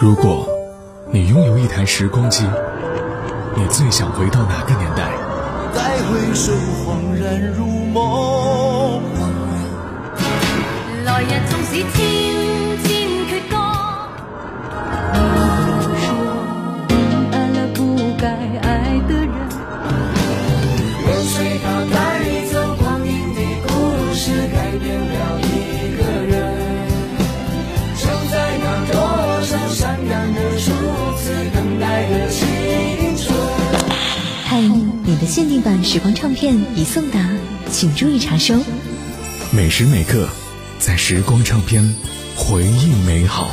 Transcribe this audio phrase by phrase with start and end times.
[0.00, 0.48] 如果
[1.10, 2.44] 你拥有一台时光机，
[3.56, 5.10] 你最想回到哪个年代？
[5.74, 6.52] 再回首，
[6.86, 9.02] 恍然如梦。
[11.04, 12.27] 来日纵使千
[35.28, 37.28] 限定版时光唱片已送达，
[37.70, 38.54] 请注意查收。
[39.54, 40.26] 每时每刻，
[40.78, 41.94] 在时光唱片，
[42.34, 43.46] 回忆美好。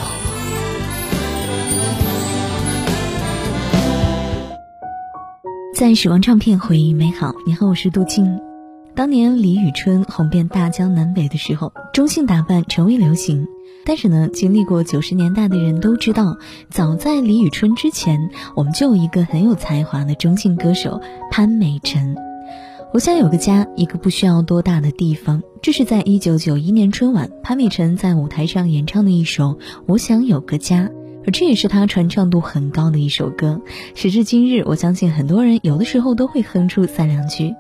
[5.76, 7.34] 在时光唱片回忆美好。
[7.46, 8.40] 你好，我是杜静。
[8.96, 13.46] 当年李宇春红遍大江南北的时候，中性打扮成为流行。
[13.86, 16.38] 但是呢，经历过九十年代的人都知道，
[16.70, 21.00] 早在李宇春之前，我们就有一个很有才华的中性歌手
[21.32, 22.16] 潘美辰。
[22.94, 25.44] 我想有个家，一个不需要多大的地方。
[25.62, 29.50] 这是在一九九一年春晚，潘美辰在舞台上演唱的一首
[29.86, 30.84] 《我想有个家》。
[31.28, 33.60] 而这也是他传唱度很高的一首歌，
[33.96, 37.56] 时至今日，我相信很多人有的时候都会哼出三两句。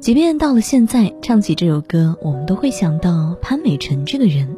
[0.00, 4.48] 即便到了现在，唱起这首歌，我们都会想到潘美辰这个人。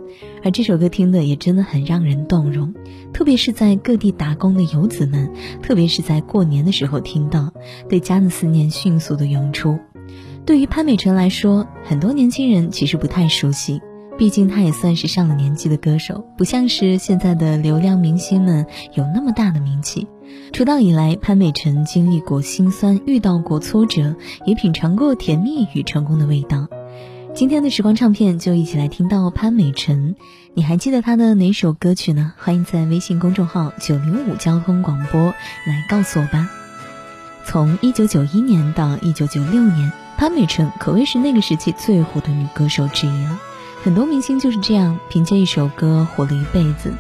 [0.42, 2.74] 而这首歌听的也真的很让人动容，
[3.12, 5.30] 特别是在各地打工的游子们，
[5.62, 7.52] 特别是在过年的时候听到，
[7.88, 9.78] 对家的思念迅速的涌出。
[10.46, 13.80] 对于潘美辰来说，很多年轻人其实不太熟悉。
[14.18, 20.06] 毕竟他也算是上了年纪的歌手，不像是现在的流量明星们有那么大的名气。
[20.52, 26.68] 出道以来，潘美辰经历过辛酸，遇到过挫折，也品尝过甜蜜与成功的味道。
[27.32, 30.16] 今天的时光唱片就一起来听到潘美辰，
[30.52, 32.32] 你还记得他的哪首歌曲呢？
[32.36, 35.32] 欢迎在微信公众号九零五交通广播
[35.66, 36.50] 来告诉我吧。
[37.44, 43.40] 从一九九一年到一九九六年，潘美辰可谓是那个时期最火的女歌手之一了。
[43.82, 46.92] 很多明星就是这样，凭借一首歌火了一辈子。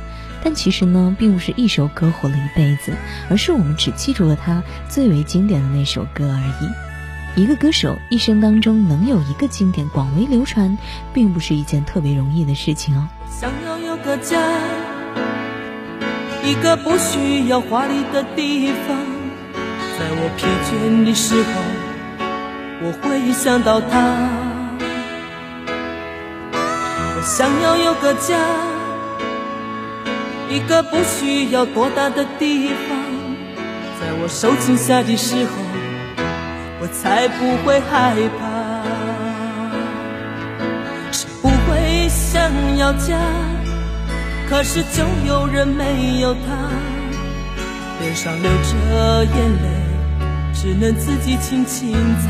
[0.42, 2.92] 但其实呢，并不是一首歌火了一辈子，
[3.28, 6.89] 而是我们只记住了她最为经典的那首歌而已。
[7.36, 10.76] 一个歌手一生当中能有一个经典广为流传，
[11.14, 13.08] 并不是一件特别容易的事情哦。
[13.30, 14.36] 想要有个家，
[16.44, 18.96] 一个不需要华丽的地方，
[19.96, 21.50] 在我疲倦的时候，
[22.82, 24.28] 我会想到他。
[26.52, 28.36] 我想要有个家，
[30.50, 32.98] 一个不需要多大的地方，
[34.00, 35.50] 在我受惊吓的时候，
[36.80, 38.40] 我才不会害怕。
[41.12, 43.18] 谁不会想要家？
[44.48, 46.40] 可是就有人没有他，
[48.00, 49.68] 脸上流着眼泪，
[50.52, 52.28] 只能自己轻轻擦。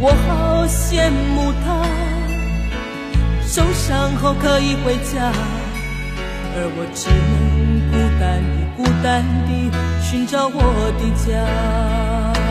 [0.00, 1.84] 我好羡慕他，
[3.46, 5.30] 受伤后可以回家，
[6.54, 9.70] 而我只能孤单地、孤单地
[10.02, 10.58] 寻找我
[10.98, 12.41] 的家。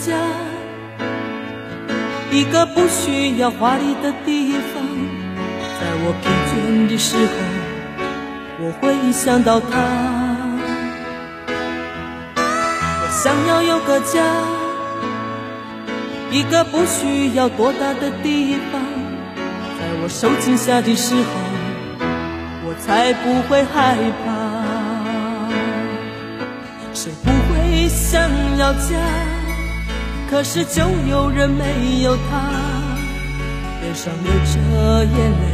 [0.00, 0.16] 家，
[2.30, 4.82] 一个不需要华丽的地方，
[5.78, 7.32] 在我疲倦的时候，
[8.60, 9.68] 我会想到他。
[13.02, 14.24] 我想要有个家，
[16.30, 18.80] 一个不需要多大的地方，
[19.78, 21.22] 在我受惊吓的时候，
[22.64, 24.30] 我才不会害怕。
[26.94, 28.96] 谁不会想要家？
[30.30, 32.52] 可是就有人没有他，
[33.80, 35.44] 脸上流着眼泪，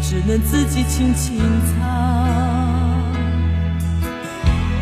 [0.00, 1.76] 只能自己轻轻擦。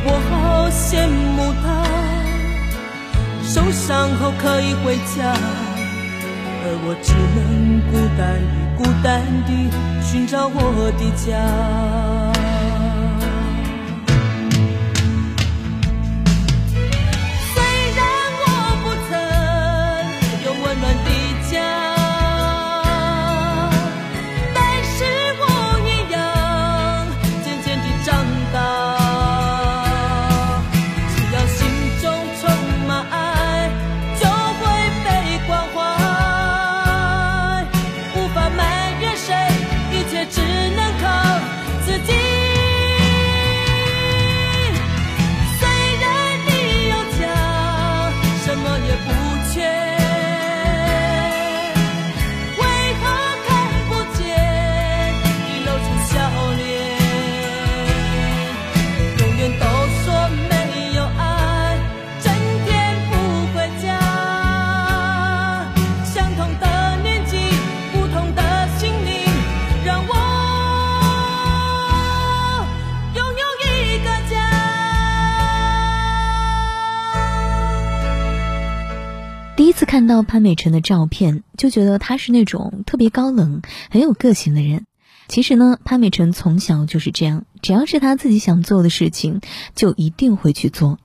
[0.04, 1.84] 我好羡慕他，
[3.42, 5.34] 受伤后可以回家，
[6.62, 8.48] 而我只能孤单地、
[8.78, 9.10] 孤单
[9.44, 9.50] 地
[10.00, 10.56] 寻找我
[10.96, 12.39] 的家。
[79.60, 83.60] 第一次看到潘美辰的照片，就觉得她是那种特别高冷、
[83.90, 84.86] 很有个性的人。
[85.28, 89.42] 其实呢，潘美辰从小就是这样，只要是她自己想做的事情，
[89.74, 90.98] 就一定会去做。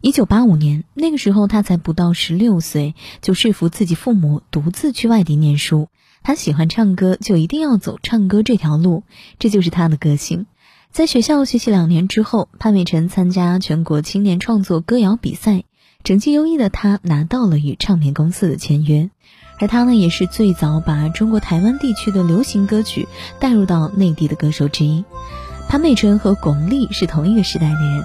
[0.00, 5.88] 一九八五年，那个时候她才不到十六岁，就说服自己父母独自去外地念书。
[6.22, 9.02] 她喜欢唱歌，就一定要走唱歌这条路，
[9.40, 10.46] 这就是她的个性。
[10.92, 15.64] 在学校学习两年之后，潘美辰参加全国青年创作歌谣比赛，
[16.06, 19.10] 成绩优异的他拿到了与唱片公司的签约。
[19.58, 23.08] 而他呢，也是最早把中国台湾地区的流行歌曲
[23.40, 25.04] 带入到内地的歌手之一。
[25.68, 28.04] 潘美辰和巩俐是同一个时代的人。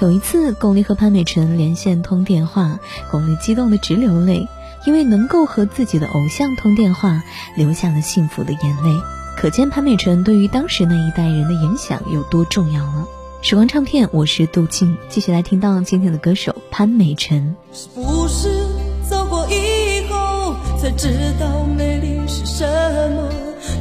[0.00, 2.78] 有一次，巩俐和潘美辰连线通电话，
[3.10, 4.46] 巩俐激动得直流泪，
[4.86, 7.24] 因为能够和自己的偶像通电话，
[7.56, 8.94] 流下了幸福的眼泪。
[9.36, 13.08] 可见潘美辰对于当时那一代人的影响有多重要了。
[13.42, 17.54] 时光唱片，我是杜静，继续来听到今天的歌手潘美辰。
[17.72, 18.66] 是不是
[19.08, 21.08] 走过以后才知
[21.38, 22.64] 道美丽是什
[23.12, 23.28] 么？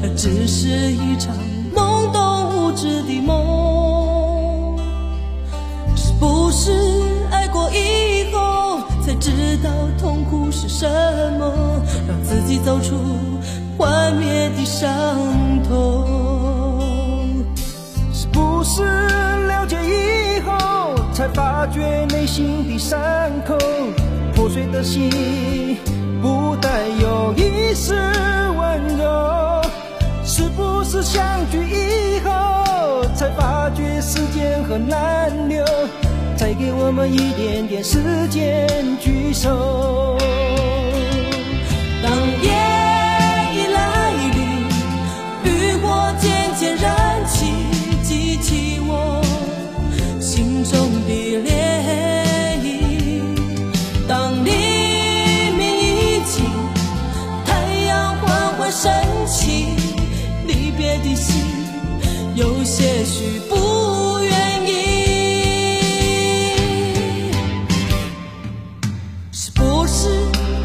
[0.02, 1.36] 那只是一场
[1.74, 4.78] 懵懂无知的梦。
[5.96, 6.72] 是不是
[7.32, 9.32] 爱过以后才知
[9.64, 10.88] 道痛苦是什
[11.38, 11.82] 么？
[12.08, 12.96] 让自己走出
[13.78, 14.90] 幻灭的伤
[21.60, 22.98] 发觉内心的伤
[23.46, 23.58] 口，
[24.34, 25.78] 破碎的心
[26.22, 27.94] 不带有一丝
[28.58, 29.62] 温柔？
[30.24, 35.66] 是不是相聚以后，才发觉时间很难留？
[36.38, 40.18] 再给我们一点点时间聚首。
[42.02, 42.10] 当
[42.42, 42.54] 夜
[50.60, 51.12] 心中的
[51.46, 51.48] 涟
[52.62, 52.66] 漪。
[54.06, 54.50] 当黎
[55.56, 56.44] 明已尽，
[57.46, 57.54] 太
[57.88, 58.92] 阳缓缓升
[59.26, 59.68] 起，
[60.46, 61.42] 离别的心
[62.36, 64.70] 有些许不愿意。
[69.32, 70.10] 是不是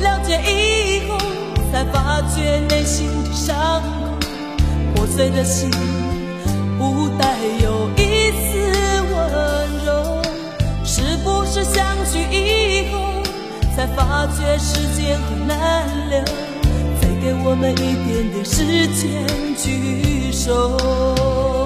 [0.00, 1.16] 了解以后，
[1.70, 4.26] 才发觉内心的伤口，
[4.96, 5.70] 破碎的心
[6.80, 8.83] 不带有一丝？
[11.64, 13.22] 相聚以后，
[13.74, 16.22] 才发觉时间很难留？
[17.00, 21.63] 再给我们一点点时间聚首。